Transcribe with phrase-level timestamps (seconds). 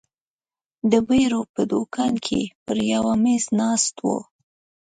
[0.91, 4.17] د بیرو په دوکان کې پر یوه مېز ناست وو.